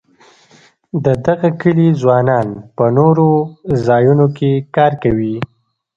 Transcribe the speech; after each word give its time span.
د 1.05 1.07
دغه 1.25 1.49
کلي 1.61 1.89
ځوانان 2.01 2.47
په 2.75 2.85
نورو 2.97 3.29
ځایونو 3.87 4.25
کې 4.37 4.51
کار 4.75 4.93
کوي. 5.03 5.35